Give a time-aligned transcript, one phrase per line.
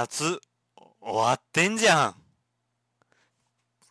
[0.00, 0.40] 夏、
[1.00, 2.14] 終わってんじゃん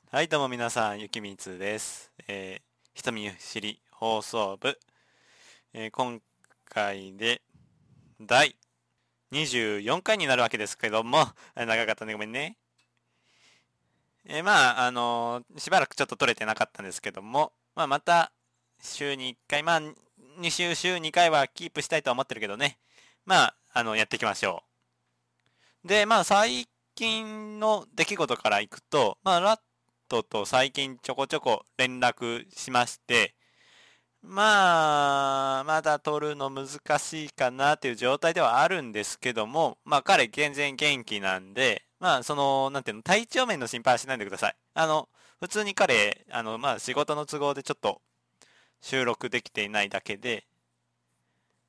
[0.10, 2.14] はい、どうも皆さん、ゆきみつです。
[2.30, 2.62] えー、
[2.94, 4.80] ひとみ知り放送部。
[5.74, 6.22] えー今
[6.64, 7.42] 回で、
[8.22, 8.56] 第
[9.34, 12.56] 24回になるわけですけども、長かったね、ごめんね。
[14.24, 18.32] えーまあ、あのーしばらくちょっと取れてなかったんですけども、まあ、また、
[18.82, 22.80] 週に1回、まあ、2週、週2回はキープしたいと思ってるけどね。
[23.26, 24.67] まあ、あの、やっていきましょう。
[25.88, 29.60] で、まあ、最近の出来事からいくと、まあ、ラッ
[30.10, 33.34] トと最近ちょこちょこ連絡しまして、
[34.22, 44.56] まあ、まだ取るの難しいかなっていう状態ではあるんですけども、まあ、彼全然元気なんで、まあ、その、なんていうの、体調面の心配はしないでください。
[44.74, 45.08] あの、
[45.40, 48.02] 普通に彼、あの、まあ、仕事の都合でちょっと
[48.82, 50.46] 収録できていないだけで、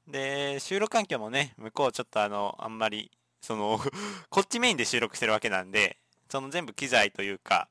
[0.09, 3.81] で、収録環境もね、向こうちょっとあの、あんまり、その、
[4.31, 5.99] こっちメインで収録してるわけなんで、
[6.31, 7.69] その全部機材というか、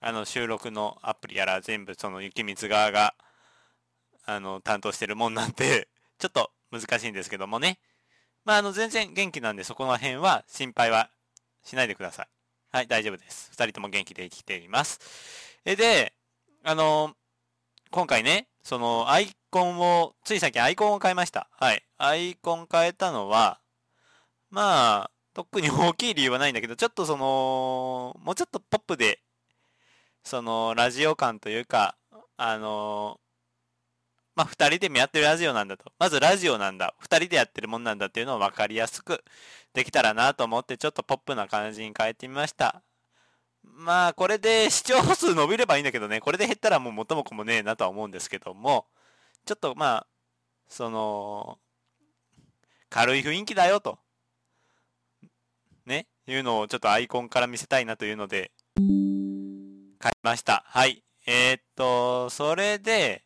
[0.00, 3.14] あの、収録のアプリやら全部その雪水側が、
[4.24, 7.78] あの、担当してるもんなんで、 ちょっと難しいんですけどもね。
[8.44, 11.10] まあ、あの、全然元気なんで、そこら辺は心配は
[11.64, 12.28] しないでください。
[12.70, 13.50] はい、大丈夫です。
[13.52, 15.00] 二人とも元気で生きています。
[15.64, 16.12] え、で、
[16.62, 17.16] あの、
[17.90, 21.48] 今回ね、そのアイコンを、つい最近アイコンを変えました。
[21.52, 21.84] はい。
[21.98, 23.60] アイコン変えたのは、
[24.50, 29.20] まあ、特に大きい理由はないんだけど、ちょっとその、もうちょっとポップで、
[30.24, 31.96] その、ラジオ感というか、
[32.36, 33.20] あの、
[34.36, 35.90] まあ、二人でもやってるラジオなんだと。
[35.98, 36.94] まずラジオなんだ。
[36.98, 39.24] 二人でやってるもんなんだっていうのを分かりやすく
[39.72, 42.82] できたらなと思って、ちょっとポップな感じに変えてみました。
[43.62, 48.86] まあ、これで視聴数伸びればいいんだけどね、これで減ったらもう元も子もねえなとは思うんですけども、
[49.46, 50.06] ちょっとまあ、
[50.68, 51.58] その、
[52.90, 53.98] 軽い雰囲気だよと、
[56.26, 58.50] いうのをちょっとアイコンから見せたいなというので、
[59.98, 60.64] 買いました。
[60.66, 61.02] はい。
[61.26, 63.22] えーっと、それで、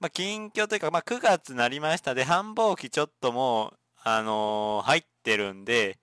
[0.00, 5.98] まあ、近況というか、まあ、9月になりましたで、繁忙期ちょっともう、あのー入ってるんで、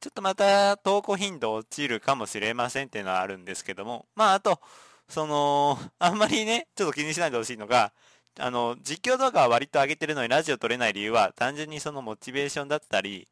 [0.00, 4.60] ちょっとまた投稿頻度落ちるかもしれませんっていうのはあるんですけども、まああと、
[5.08, 7.92] その、あんまりね、ちょっと気にしないでほしいのが、
[8.38, 13.28] あの、実況動画は割と上げてるのにラジオ撮れない理由は、単純にそのモチベーションだったり、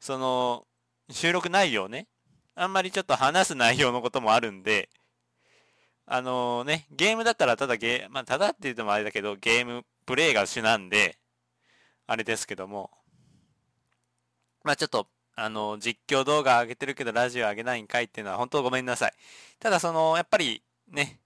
[0.00, 0.66] その、
[1.10, 2.06] 収録内容ね、
[2.54, 4.90] あんまりちょっと話す内容のこともあるんで、
[6.06, 11.18] あのね、ゲームだったらただゲー、まあただって言うともあれだけど、ゲーム、プレイが主なんで、
[12.06, 12.90] あれですけども、
[14.64, 19.12] まあちょっと、あの、実況動画上げてるけどラジオ上げないんかいっていうのは本当ごめんなさい。
[19.60, 21.20] ただその、やっぱりね、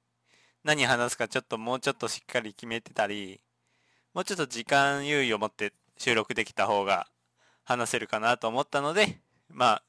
[0.65, 3.41] 何話すかちょっともうちょっとしっかり決めてたり、
[4.15, 7.07] もうちょっと時間猶予を持って収録できた方が
[7.65, 9.21] 話せるかなと思ったので、
[9.53, 9.83] まあ、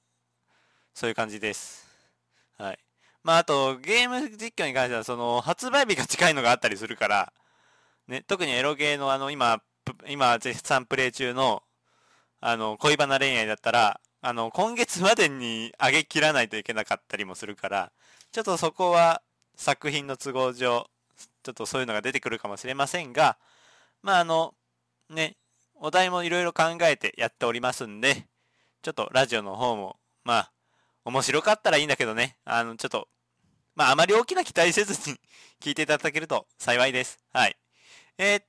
[0.93, 1.87] そういう感じです。
[2.57, 2.79] はい。
[3.23, 7.33] まああと、ゲーム実況に関してはその、発売日が近いのがあったりするから、
[8.07, 9.61] ね、特にエロゲーのあの、今、
[10.07, 11.63] 今絶賛プレイ中の
[12.41, 17.93] あの、恋バナ恋愛だったら、あの、今月までに上げ切らないといけなかったりもするから、
[18.33, 19.21] ちょっとそこは
[19.55, 20.89] 作品の都合上、
[21.43, 23.37] ちょっとそういうのが出てくるかもしれませんが、
[24.01, 24.55] まあ、あの、
[25.09, 25.37] ね、
[25.75, 28.27] お題もいろいろ考えてやっておりますんで、
[28.83, 29.95] ちょっとラジオの方も、
[30.25, 30.51] まあ、
[31.05, 33.07] 面白かったらいいんだけどね、あの、ちょっと、
[33.75, 35.17] まあ、あまり大きな期待せずに
[35.61, 37.17] 聞いていただけると 幸いです。
[37.31, 37.55] はい。
[38.17, 38.45] えーっ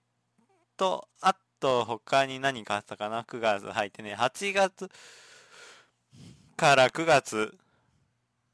[0.77, 4.91] と、あと他に何かあったかな ?9 月入ってね、8月
[6.57, 7.57] から9月、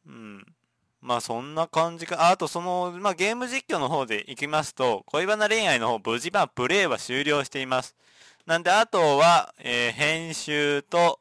[0.06, 0.54] うん。
[1.00, 2.28] まあそんな感じか。
[2.28, 7.96] あとその、まあゲーム実況の方で行きますと、恋バナ恋愛の方、無事まあプレイは終了しています。
[8.44, 11.19] なんであとは、えー編集と、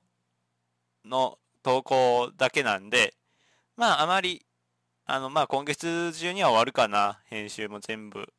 [1.06, 3.14] の投稿だけなんで、
[3.76, 4.46] まああまり、
[5.06, 7.20] あのまあ今月中には終わるかな。
[7.26, 8.32] 編集も全部。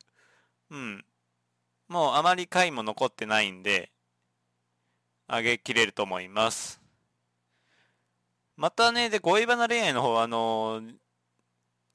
[0.71, 1.05] うん。
[1.89, 3.91] もうあまり回も残ってないんで、
[5.29, 6.81] 上げきれると思います。
[8.57, 10.83] またね、で、恋バナ恋愛の方、あの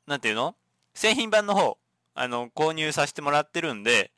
[0.07, 0.55] なんていうの？
[0.93, 1.77] 製品版の方、
[2.13, 4.11] あの、購入させてもらってるんで、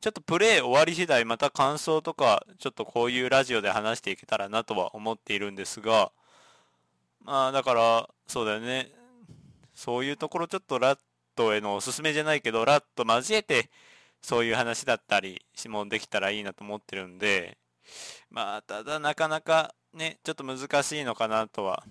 [0.00, 6.10] ちょっとプレイ終わり次第また感想とか、ちょっとこういうラジオで話していけたらなとは思っているんですが、
[7.22, 8.90] まあだから、そうだよね。
[9.74, 10.98] そういうところちょっとラッ
[11.36, 13.70] トへのおすすめじゃないけど、ラット交えて、
[14.22, 17.58] そういう話だったりもできたらいいなと思ってるんで、
[18.30, 21.84] まあ、ただなかなかね、ちょっと難しいのかなとは。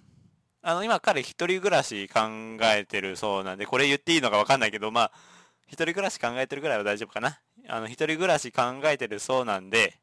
[0.61, 2.21] あの、今彼一人暮らし考
[2.61, 5.11] えてるそうなんで、これ言っていいのかわかんないけど、まあ、
[5.67, 7.39] 一人暮らし考えてるぐらいは大丈夫かな。
[7.67, 9.99] あの、一人暮らし考えてるそうなんで、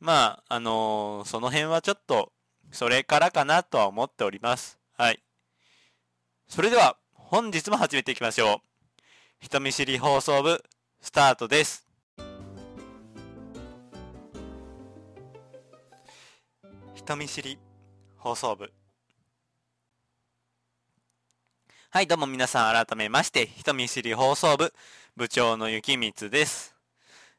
[0.00, 2.32] まあ、あのーその辺はちょっと
[2.72, 4.78] それからかなとは思っております。
[4.96, 5.22] はい。
[6.48, 8.58] それでは、本日も始めていきましょう。
[9.40, 10.62] 人見知り放送部、
[11.00, 11.86] スタートです。
[16.94, 17.58] 人見知り
[18.16, 18.72] 放送部。
[21.94, 24.72] はい、どうも皆さん改めまして、人見知り放送部、
[25.16, 26.74] 部長の雪光です。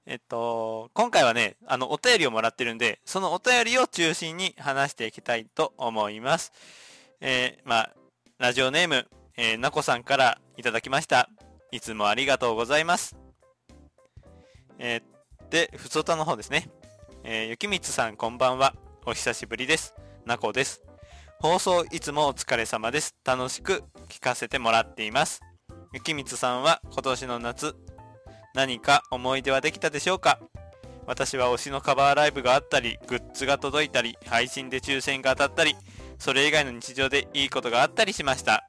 [0.06, 6.54] えっと、今回はね、あの、お便りをもらってるんで、そのお便りを中心に話していきたいと思います。
[7.20, 7.94] えー、まあ、
[8.40, 11.28] ラジオネーム、えー、なこさんからいただきました。
[11.74, 13.18] いつもありがとうございます。
[14.80, 16.70] えー、で、ふつおたの方ですね。
[17.26, 18.74] えー、ゆきみつさんこんばんは。
[19.06, 19.94] お久しぶりです。
[20.26, 20.82] なこです。
[21.40, 23.14] 放送いつもお疲れ様です。
[23.24, 25.42] 楽しく聞かせてもらっています。
[25.94, 27.76] ゆきみつさんは今年の夏、
[28.54, 30.40] 何か思い出はできたでしょうか？
[31.06, 35.76] 私は推しのカバーライブがあったり、グッズが届いたり、配信で抽選が当たったり、
[36.18, 38.68] それ以外の日常でいいことがあったりしました。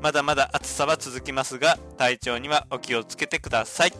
[0.00, 3.92] まだまだ暑さは続きますが、体調にはお気をつけてください。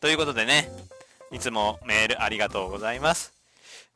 [0.00, 0.70] ということでね、
[1.32, 3.35] いつもメールありがとうございます。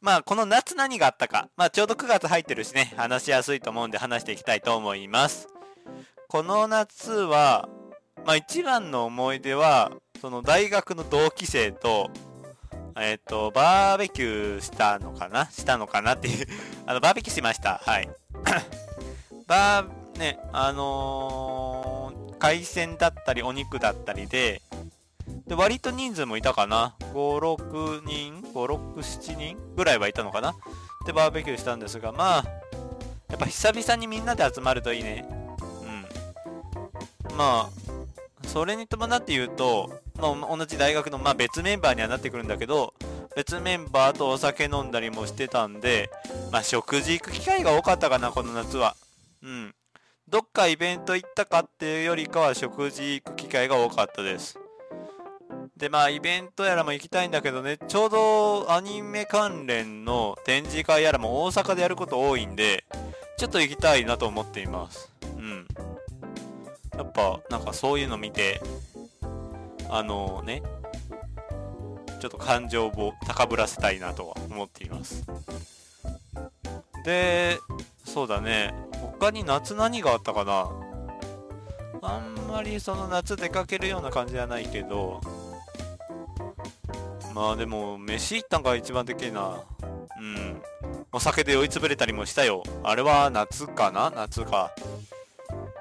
[0.00, 5.48] まあ、この夏何があったか、まあ、ちょうど9月入ってるしね、話しやすいと思うんで話していきたいと思います。
[6.28, 7.68] この夏は、
[8.24, 12.10] まあ、一番の思い出は、その大学の同期生と、
[12.96, 15.50] えっ、ー、と、バーベキューしたのかな？
[15.50, 16.46] したのかなっていう
[16.86, 17.80] あの、バーベキューしました。
[17.84, 18.08] はい。
[19.46, 24.62] バー、ね、あのー、海鮮だったりお肉だったりで、
[25.50, 30.54] で、割と人数もいたかな ?5、6人 ?5、6、7人ぐらいはいたのかな
[31.04, 32.44] で、バーベキューしたんですが、まあ、
[33.28, 35.26] やっぱ久々にみんなで集まるといいね。
[37.28, 37.36] うん。
[37.36, 37.70] まあ、
[38.46, 42.94] それに伴って言うと、まあ、同じ大学の、まあ、別メンバーにはなってくるんだけど、
[43.34, 46.10] 別メンバーとお酒飲んだりもしてたんで、
[46.52, 48.94] まあ、食事行く機会が多かったかな、この夏は。
[49.42, 49.74] うん。
[50.28, 54.56] どっかイベント行ったかっていうよりかは食事行く機会が多かったです。
[55.80, 62.84] で、まあ、イベントやらも行きたいんだけどね、ちょうどアニメ関連の展示会やらも大阪でやること多いんで、
[63.38, 65.10] ちょっと行きたいなと思っています。
[65.36, 65.66] うん。
[66.96, 68.60] やっぱなんかそういうの見て
[69.88, 70.62] あのね
[72.20, 75.24] ちょっと感情を高ぶらせたいなとは思っています
[77.06, 77.58] で
[78.04, 78.74] そうだね
[79.18, 80.68] 他に夏何があったかな？
[82.02, 85.22] あんまりその夏出かけるような感じじゃないけど
[87.40, 89.62] まあでも飯行ったんが一番でけえな
[90.20, 90.62] うん
[91.10, 94.12] お酒で酔いつぶれたりもしたよあれは夏かな？
[94.14, 94.70] 夏か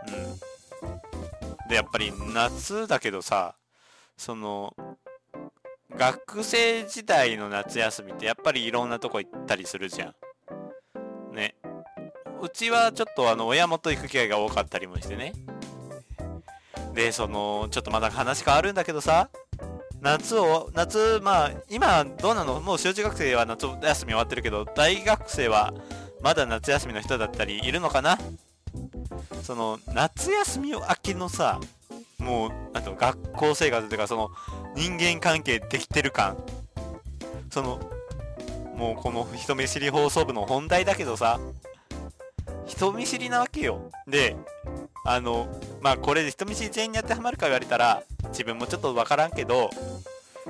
[0.07, 0.50] うん
[1.67, 3.53] で、やっぱり夏だけどさ、
[4.17, 4.73] その、
[5.95, 10.15] 学生時代の夏休みってやっぱりいろんなとこ行ったりするじゃ
[11.31, 11.35] ん。
[11.35, 11.53] ね。
[12.41, 15.33] うちはちょっとあの、親元行く機会が多かったりもしてね。
[16.95, 19.29] で、その、ちょっとまだ話変わるんだけどさ、
[20.01, 22.59] 夏を、夏、まあ、今どうなの？
[22.61, 25.73] もう小中学生は夏休み終わってるけど、大学生は
[26.21, 28.17] まだ夏休みの人だったりいるのかな？
[29.43, 31.59] その夏休み明けのさ
[32.19, 34.29] もうなんていうの学校生活というかその
[34.75, 36.37] 人間関係できてる感。
[37.49, 37.79] その
[38.75, 41.39] もうこの人見知り放送部の本題だけどさ
[42.65, 43.89] 人見知りなわけよ。
[44.07, 44.35] で
[45.05, 45.47] あの
[45.81, 49.69] まあこれで人見知り全員に当てはまるか言われたら自分もちょっとわからんけど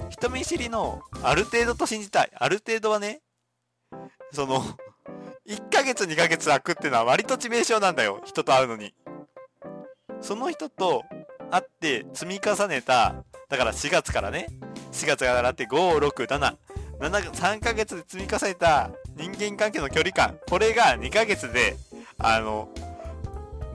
[0.10, 3.22] 人見知りのある程度と信じたいある程度はね
[4.32, 4.64] その
[5.50, 8.22] 1ヶ月2ヶ月空くってのは割と致命傷なんだよ。
[8.24, 8.94] 人と会うのに。
[10.22, 11.04] その人と
[11.50, 14.48] 会って積み重ねた、だから4月からね、
[14.92, 16.56] 4月からって5、6、7、
[17.00, 21.76] 7、3ヶ月で積み重ねた人間関係の距離感、これが2ヶ月で、
[22.20, 22.70] あの、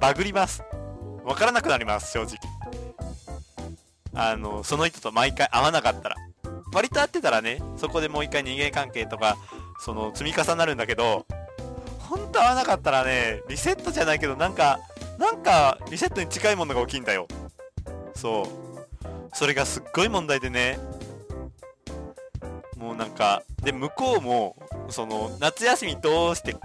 [0.00, 0.62] バグります。
[1.24, 2.38] わからなくなります、正直。
[4.14, 6.16] あの、その人と毎回会わなかったら。
[6.72, 9.36] 割と会ってたらね、そこでもう一回人間関係とか、
[9.78, 11.26] その積み重なるんだけど、
[11.98, 14.80] 本当合わなかったらね、リセットじゃないけど、なんか、
[15.18, 17.28] なんか、リセットに近いものが起きいんだよ。
[18.14, 18.64] そう。
[19.36, 20.78] それがすっごい問題でね。
[22.76, 24.56] もうなんか、で、向こうも、
[24.88, 26.56] その、夏休みどうして、ち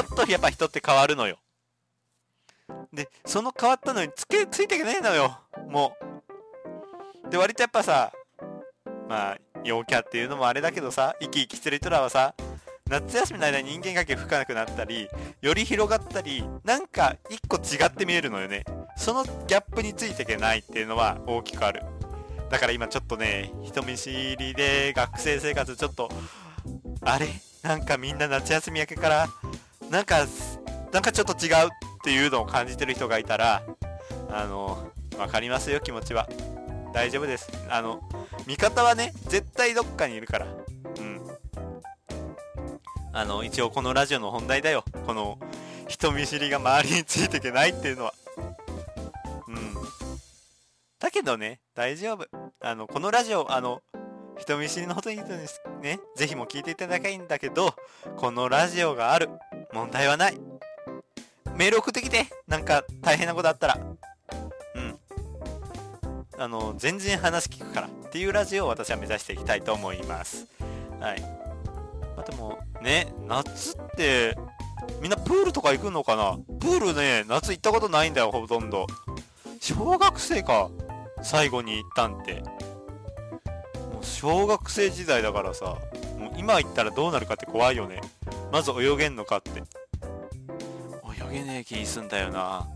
[0.00, 1.38] ょっとやっぱ人って変わるのよ。
[2.92, 5.38] で、その変わったのにつけ、ついていけねえのよ。
[5.68, 6.11] もう。
[7.32, 8.12] で、割とやっぱさ、
[9.08, 12.34] まあ、陽キャっていうのもあれだけどさ、生き生きしてる人らはさ、
[12.90, 15.08] 夏休みの間に人間関係深くなったり、
[15.40, 18.64] より広がったり、なんか一個違って見えるのよね。
[18.98, 21.82] そのギャップについていけないっていうのは大きくある。
[22.50, 26.10] だから今ちょっとね、人見知りで学生生活ちょっと、
[27.00, 27.28] あれ？
[27.62, 29.26] なんかみんな夏休み明けから、
[29.88, 30.26] なんか、
[30.92, 31.68] なんかちょっと違うっ
[32.04, 33.62] ていうのを感じてる人がいたら、
[34.30, 36.28] あの、わかりますよ、気持ちは。
[36.92, 37.50] 大丈夫です。
[37.68, 38.00] あの、
[38.46, 40.46] 味方はね、絶対どっかにいるから。
[40.46, 41.20] うん。
[43.12, 44.84] あの、一応このラジオの本題だよ。
[45.06, 45.38] この、
[45.88, 48.14] 人見知りが周りについていけないっていうのは。
[49.48, 49.74] うん。
[50.98, 52.26] だけどね、大丈夫。
[52.60, 53.82] あの、このラジオ、あの、
[54.38, 57.74] 人見知りのほとにね、ぜひも聞いていただきたいんだけど、
[58.16, 59.28] このラジオがある。
[59.72, 60.38] 問題はない。
[61.56, 62.26] メール送ってきて。
[62.48, 63.78] なんか大変なことあったら。
[66.42, 70.48] あの、全然話聞くからっていうラジオを私は目指していきたいと思います。
[70.98, 71.20] はい。
[71.20, 71.28] ま
[72.18, 74.36] あ、でも、ね、夏って、
[75.00, 76.36] みんなプールとか行くのかな？
[76.58, 78.88] プールね、夏行ったことないんだよ、ほとんど。
[79.60, 80.68] 小学生か。
[81.22, 82.42] 最後に行ったんて。
[83.92, 85.76] もう小学生時代だからさ、
[86.18, 88.00] もう今行ったらどうなるかって怖いよね。
[88.50, 89.62] まず泳げんのかって。
[91.30, 92.68] 泳げねえ気にすんだよな。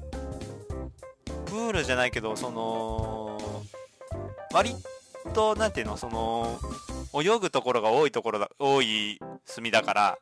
[1.47, 3.26] プールじゃないけど、その、
[4.57, 4.75] 割
[5.35, 6.59] と、なんていうの、その、
[7.13, 10.19] 泳ぐところが多いところだ、多い墨だから、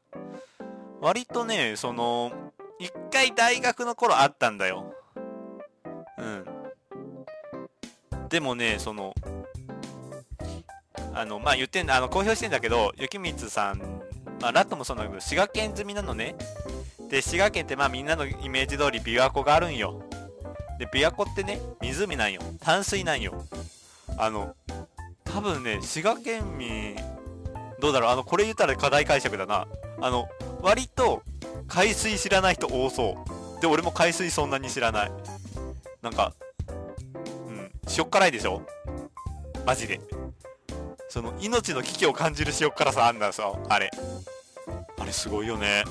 [1.01, 2.33] 割とね、その、
[2.81, 4.93] 一回大学の頃あったんだよ。
[6.19, 6.45] うん。
[8.29, 9.15] でもね、その、
[11.13, 13.79] あの、まあ、言ってんあの、公表してんだけど、雪光さん、
[14.41, 16.35] まあ、ラットもそうなんだけど、滋賀県済みなのね。
[17.09, 20.03] で、滋賀県ってまあみんなのイメージ通り琵琶湖があるんよ。
[20.81, 22.41] で、琵琶湖ってね、湖なんよ。
[22.59, 23.45] 淡水なんよ。
[24.17, 24.55] あの、
[25.25, 26.97] 多分ね、滋賀県民、
[27.81, 29.67] どうだろう、あの、これ言ったら課題解釈だな。
[30.01, 30.29] あの、
[30.63, 31.23] 割と、
[31.67, 33.17] 海水知らない人多そ
[33.59, 33.61] う。
[33.61, 35.13] で、俺も海水そんなに知らない。
[36.03, 36.35] なんか、
[37.47, 38.63] うん、塩辛いでしょ？
[39.65, 40.01] マジで。
[41.09, 43.91] その、命の危機を感じる塩辛さあんださ、あれ。
[44.99, 45.85] あれすごいよね。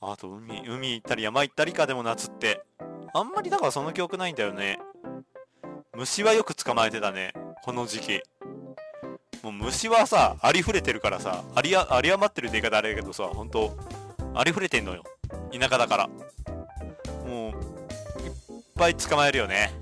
[0.00, 2.62] あと、海、海行ったり山行ったりか、でも夏って。
[3.12, 4.78] あんまりだからその記憶ないんだよね。
[5.96, 7.32] 虫はよく捕まえてたね。
[7.64, 8.22] この時期。
[9.42, 13.76] もう虫はさ、ありふれてるからさ、ありあ、り余ってるって言い方あれだけどさ、ほんと、
[14.34, 15.02] ありふれてんのよ。
[15.52, 16.06] 田舎だから。
[17.26, 17.54] もう、いっ
[18.76, 19.72] ぱい捕まえるよね。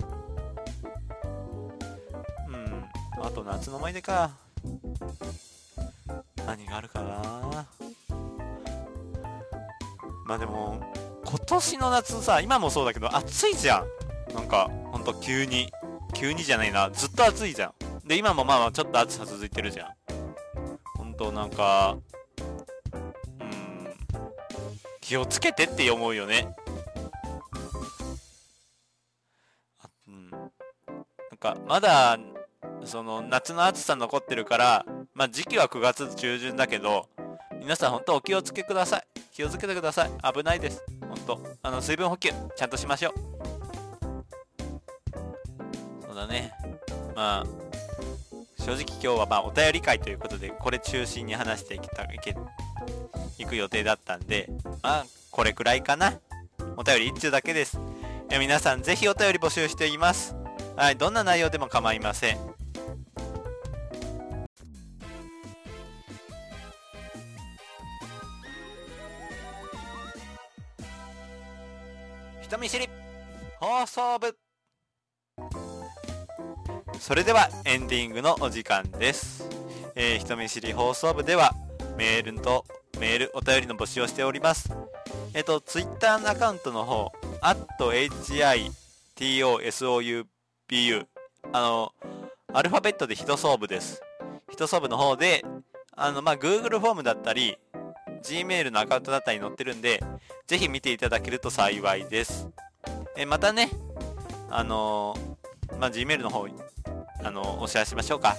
[2.47, 3.23] うん。
[3.23, 4.31] あと夏の思い出か。
[6.45, 7.67] 何があるかな
[10.25, 10.81] まあでも、
[11.23, 13.83] 今年の夏さ、今もそうだけど暑いじゃ
[14.31, 14.33] ん。
[14.33, 15.71] なんか、ほんと急に。
[16.13, 16.89] 急にじゃないな。
[16.91, 18.07] ずっと暑いじゃん。
[18.07, 19.89] で、今もまあちょっと暑さ続いてるじゃん。
[20.97, 21.97] ほんとなんか、
[23.39, 23.87] うん、
[25.01, 26.55] 気をつけてって思うよね。
[30.07, 30.29] うん。
[30.31, 30.49] なん
[31.39, 32.17] か、まだ、
[32.83, 37.07] その夏の暑さ残ってるから、まあ時期は9月中旬だけど、
[37.59, 39.03] 皆さん本当お気をつけください。
[39.33, 40.33] 気をつけてください。
[40.33, 40.83] 危ないです。
[41.01, 43.28] 本当あの、水分補給、ちゃんとしましょう。
[46.09, 46.51] そうだね。
[47.15, 47.45] まあ、
[48.63, 52.35] 正直今日はまあお便り会ということで、これ中心に話していけた、いけ、
[53.37, 54.49] いく予定だったんで、
[54.81, 56.19] まあ、これくらいかな。
[56.77, 57.79] お便り一通だけです。
[58.31, 60.35] え皆さんぜひお便り募集しています。
[60.75, 62.39] はい、どんな内容でも構いません。
[72.41, 72.89] 人見知り
[73.59, 74.35] 放送部
[77.09, 79.49] それではエンディングのお時間です。
[79.95, 81.55] えー、人見知り放送部では
[81.97, 82.65] メールと
[82.99, 84.71] メール、お便りの募集をしております。
[85.33, 87.11] えっ、ー、と、ツイッターのアカウントの方、
[87.41, 87.93] アット
[89.17, 91.07] HITOSOUBU、
[91.51, 91.93] あの、
[92.53, 94.03] アルファベットで人総部です。
[94.51, 95.43] 人総部の方で、
[95.95, 97.57] あの、まあ、Google フォームだったり、
[98.21, 99.99] Gmail のアカウントだったり載ってるんで、
[100.45, 102.47] ぜひ見ていただけると幸いです。
[103.17, 103.71] えまたね、
[104.51, 105.17] あの
[105.79, 106.47] まあ、Gmail の方
[107.23, 108.35] あの、お知らせしましょうか。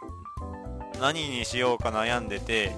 [1.01, 2.75] 何にしようか悩んでて、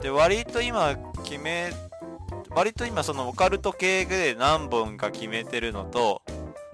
[0.00, 1.72] で、割と今決め、
[2.50, 6.22] 割と今そのオカルト系で何本か決めてるのと、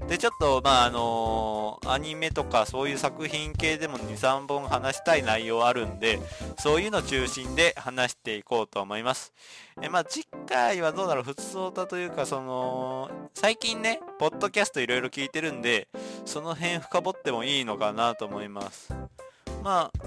[0.09, 6.21] で、ちょっと、まあ、あのー、アニメとかそういう作品系でも2、3本話したい内容あるんで、
[6.59, 9.33] そういうの中心で話していこうと思います。
[9.81, 15.89] え、まあ、次回はどうだろう、普通だというか、その、最近ね、ポッドキャストいろいろ聞いてるんで、
[16.27, 18.95] その辺深掘ってもいいのかなと思います。
[19.63, 19.99] まあ、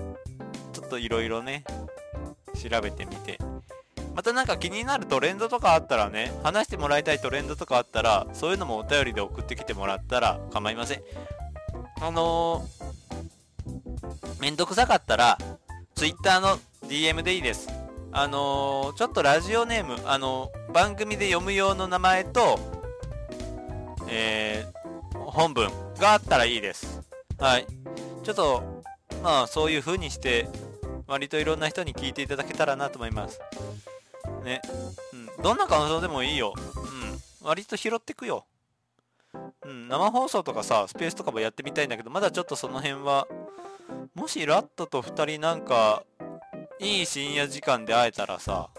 [0.74, 1.64] ちょっといろいろね、
[2.54, 3.40] 調べてみて、
[4.18, 11.04] またなんか気になるトレンドとかあったらね、話してもらいたいトレンドとかあったら、そういうのもお便りで送ってきてもらったら構いません。
[12.02, 15.38] あのー、めんどくさかったら、
[15.94, 16.58] Twitter の
[16.88, 17.70] DM でいいです。
[18.12, 22.58] あのー、ちょっとラジオネーム、あのー、番組で読む用の名前と、
[24.10, 25.70] えー、本文
[26.00, 27.04] があったらいいです。
[27.38, 27.68] はい。
[28.24, 28.84] ちょっと、
[29.22, 30.50] まあ、そういう風にして、
[31.06, 33.40] 割といろんな人に聞いていただけたらなと思います。
[34.48, 34.62] ね。
[35.38, 35.44] うん。
[35.44, 36.54] どんな感想でもいいよ。
[36.56, 37.48] うん。
[37.48, 38.46] 割と拾ってくよ。
[39.66, 39.88] うん。
[39.88, 43.28] 生放送とかさ、スペースとかもやってみたいんだけど、まだちょっとその辺は、
[44.16, 46.04] もしラットと2人なんか、
[46.80, 48.70] いい深夜時間で会えたらさ、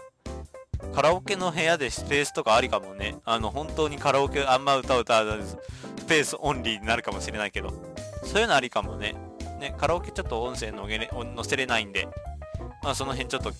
[0.93, 3.17] カラオケの部屋でスペースとかありかもね。
[3.25, 5.57] あの、本当にカラオケあんま歌う歌わず、
[5.99, 7.71] スペースオンリーになるかもしれないけど、
[8.23, 9.15] そういうのありかもね。
[9.59, 12.07] ね、カラオケちょっと音声のげれ載せれないんで、
[12.81, 13.51] まあその辺ちょっと、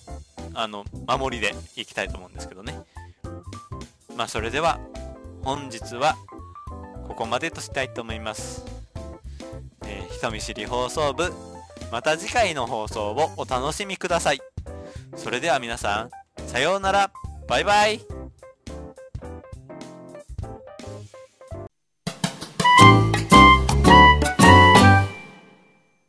[0.54, 2.78] あの、守りでいきたいと思うんですけどね。
[4.16, 4.80] まあそれでは、
[5.42, 6.16] 本日は、
[7.08, 8.64] ここまでとしたいと思います。
[9.86, 11.32] えー、人見知り放送部、
[11.90, 14.40] また次回の放送をお楽しみください。
[15.16, 17.12] それでは皆さん、さようなら、
[17.48, 18.19] バイバイ。